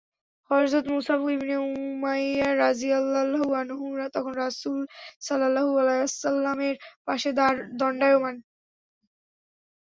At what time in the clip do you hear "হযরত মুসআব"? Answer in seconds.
0.51-1.21